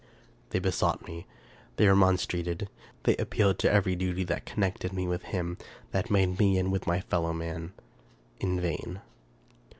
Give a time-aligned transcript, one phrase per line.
[0.49, 1.27] They besought me—
[1.75, 2.69] they remonstrated—
[3.03, 5.59] they appealed to every duty that connected me with Him
[5.91, 7.73] that made me and with my fellow men—
[8.39, 9.01] in vain.